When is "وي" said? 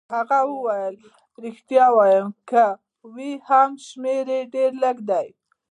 3.13-3.31